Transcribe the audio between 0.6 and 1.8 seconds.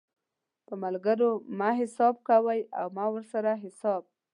په ملګرو مه